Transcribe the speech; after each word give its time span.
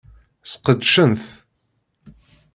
Sqedcen-t. 0.51 1.25